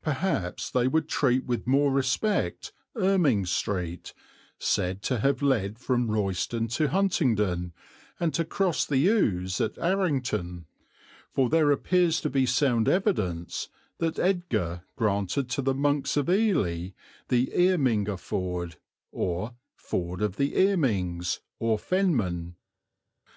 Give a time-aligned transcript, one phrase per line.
[0.00, 4.14] Perhaps they would treat with more respect Erming Street,
[4.56, 7.72] said to have led from Royston to Huntingdon,
[8.20, 10.66] and to cross the Ouse at Arrington,
[11.32, 16.90] for there appears to be sound evidence that Edgar granted to the monks of Ely
[17.26, 18.76] the Earmingaford,
[19.10, 22.54] or ford of the Earmings, or fenmen.